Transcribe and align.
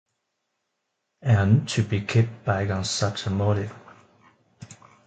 And 1.21 1.69
to 1.69 1.83
be 1.83 2.01
kept 2.01 2.43
back 2.43 2.71
on 2.71 2.83
such 2.85 3.27
a 3.27 3.29
motive! 3.29 3.71